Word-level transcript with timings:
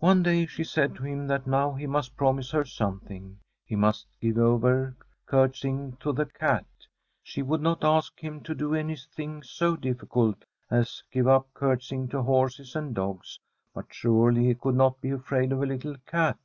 One 0.00 0.22
day 0.22 0.44
she 0.44 0.64
said 0.64 0.96
to 0.96 1.02
him 1.04 1.28
that 1.28 1.46
now 1.46 1.72
he 1.72 1.86
must 1.86 2.14
promise 2.18 2.50
her 2.50 2.62
something: 2.66 3.38
he 3.64 3.74
must 3.74 4.06
give 4.20 4.36
over 4.36 4.94
curt 5.24 5.56
sying 5.56 5.96
to 6.00 6.12
the 6.12 6.26
cat. 6.26 6.66
She 7.22 7.40
would 7.40 7.62
not 7.62 7.82
ask 7.82 8.20
him 8.20 8.42
to 8.42 8.54
do 8.54 8.74
anything 8.74 9.42
so 9.42 9.76
difficult 9.76 10.44
as 10.70 11.02
give 11.10 11.26
up 11.26 11.48
curtsying 11.54 12.08
to 12.08 12.20
horses 12.20 12.76
and 12.76 12.94
dogs, 12.94 13.40
but 13.72 13.86
surely 13.88 14.44
he 14.44 14.54
could 14.54 14.74
not 14.76 15.00
be 15.00 15.08
afraid 15.10 15.52
of 15.52 15.62
a 15.62 15.66
little 15.66 15.96
cat. 16.06 16.36